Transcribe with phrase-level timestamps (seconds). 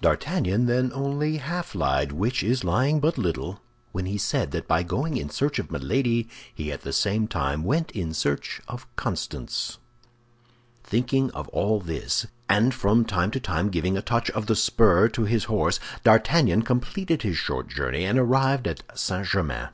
[0.00, 4.84] D'Artagnan then only half lied, which is lying but little, when he said that by
[4.84, 9.78] going in search of Milady he at the same time went in search of Constance.
[10.84, 15.08] Thinking of all this, and from time to time giving a touch of the spur
[15.08, 19.26] to his horse, D'Artagnan completed his short journey, and arrived at St.
[19.26, 19.70] Germain.